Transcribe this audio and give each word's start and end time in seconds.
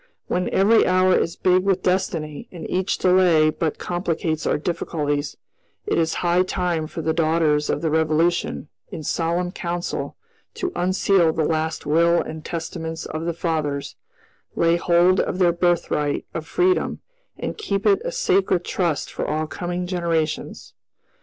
When 0.25 0.49
every 0.49 0.87
hour 0.87 1.15
is 1.15 1.35
big 1.35 1.61
with 1.61 1.83
destiny, 1.83 2.47
and 2.51 2.67
each 2.71 2.97
delay 2.97 3.51
but 3.51 3.77
complicates 3.77 4.47
our 4.47 4.57
difficulties, 4.57 5.37
it 5.85 5.99
is 5.99 6.15
high 6.25 6.41
time 6.41 6.87
for 6.87 7.03
the 7.03 7.13
daughters 7.13 7.69
of 7.69 7.83
the 7.83 7.91
Revolution, 7.91 8.67
in 8.91 9.03
solemn 9.03 9.51
council, 9.51 10.15
to 10.55 10.71
unseal 10.75 11.31
the 11.33 11.45
last 11.45 11.85
will 11.85 12.19
and 12.19 12.43
testaments 12.43 13.05
of 13.05 13.25
the 13.25 13.33
fathers, 13.35 13.95
lay 14.55 14.75
hold 14.75 15.19
of 15.19 15.37
their 15.37 15.53
birthright 15.53 16.25
of 16.33 16.47
freedom, 16.47 16.99
and 17.37 17.59
keep 17.59 17.85
it 17.85 18.01
a 18.03 18.11
sacred 18.11 18.65
trust 18.65 19.13
for 19.13 19.27
all 19.27 19.45
coming 19.45 19.85
generations. 19.85 20.73